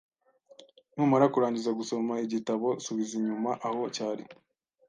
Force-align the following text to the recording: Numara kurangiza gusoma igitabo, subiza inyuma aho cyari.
Numara 0.95 1.25
kurangiza 1.33 1.77
gusoma 1.79 2.13
igitabo, 2.25 2.67
subiza 2.85 3.13
inyuma 3.19 3.51
aho 3.67 3.81
cyari. 3.95 4.23